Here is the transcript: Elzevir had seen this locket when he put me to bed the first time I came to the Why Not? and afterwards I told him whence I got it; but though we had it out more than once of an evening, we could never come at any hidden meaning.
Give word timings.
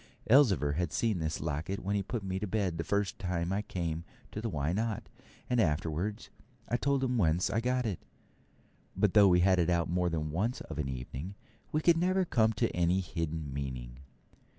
Elzevir 0.31 0.71
had 0.77 0.91
seen 0.91 1.19
this 1.19 1.39
locket 1.39 1.77
when 1.79 1.95
he 1.95 2.01
put 2.01 2.23
me 2.23 2.39
to 2.39 2.47
bed 2.47 2.79
the 2.79 2.83
first 2.83 3.19
time 3.19 3.53
I 3.53 3.61
came 3.61 4.03
to 4.31 4.41
the 4.41 4.49
Why 4.49 4.73
Not? 4.73 5.03
and 5.47 5.59
afterwards 5.61 6.31
I 6.67 6.75
told 6.75 7.03
him 7.03 7.19
whence 7.19 7.51
I 7.51 7.61
got 7.61 7.85
it; 7.85 7.99
but 8.97 9.13
though 9.13 9.27
we 9.27 9.41
had 9.41 9.59
it 9.59 9.69
out 9.69 9.91
more 9.91 10.09
than 10.09 10.31
once 10.31 10.59
of 10.61 10.79
an 10.79 10.89
evening, 10.89 11.35
we 11.71 11.81
could 11.81 11.97
never 11.97 12.25
come 12.25 12.51
at 12.59 12.71
any 12.73 12.99
hidden 12.99 13.53
meaning. 13.53 13.99